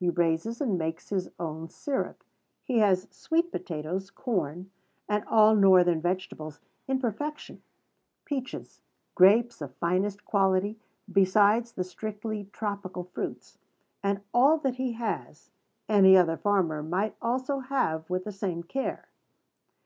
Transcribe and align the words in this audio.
He 0.00 0.08
raises 0.08 0.62
and 0.62 0.78
makes 0.78 1.10
his 1.10 1.28
own 1.38 1.68
sirup. 1.68 2.24
He 2.64 2.78
has 2.78 3.06
sweet 3.10 3.52
potatoes, 3.52 4.10
corn, 4.10 4.70
and 5.10 5.26
all 5.26 5.54
Northern 5.54 6.00
vegetables, 6.00 6.58
in 6.86 6.98
perfection; 6.98 7.60
peaches, 8.24 8.80
grapes 9.14 9.60
of 9.60 9.74
finest 9.74 10.24
quality, 10.24 10.78
besides 11.12 11.72
the 11.72 11.84
strictly 11.84 12.48
tropical 12.50 13.04
fruits; 13.04 13.58
and 14.02 14.22
all 14.32 14.56
that 14.56 14.76
he 14.76 14.92
has, 14.92 15.50
any 15.86 16.16
other 16.16 16.38
farmer 16.38 16.82
might 16.82 17.14
also 17.20 17.58
have 17.58 18.08
with 18.08 18.24
the 18.24 18.32
same 18.32 18.62
care. 18.62 19.10